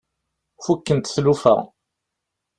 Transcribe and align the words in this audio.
Fukkent 0.63 1.11
tlufa. 1.15 1.55